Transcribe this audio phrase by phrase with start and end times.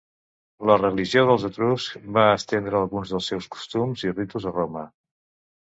[0.69, 4.89] La religió dels etruscs va estendre alguns dels seus costums i ritus a Roma.